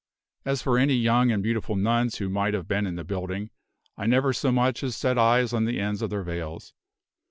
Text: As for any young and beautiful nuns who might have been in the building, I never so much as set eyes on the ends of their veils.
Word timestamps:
As 0.45 0.63
for 0.63 0.79
any 0.79 0.95
young 0.95 1.29
and 1.29 1.43
beautiful 1.43 1.75
nuns 1.75 2.15
who 2.17 2.27
might 2.27 2.55
have 2.55 2.67
been 2.67 2.87
in 2.87 2.95
the 2.95 3.03
building, 3.03 3.51
I 3.95 4.07
never 4.07 4.33
so 4.33 4.51
much 4.51 4.81
as 4.81 4.95
set 4.95 5.15
eyes 5.15 5.53
on 5.53 5.65
the 5.65 5.79
ends 5.79 6.01
of 6.01 6.09
their 6.09 6.23
veils. 6.23 6.73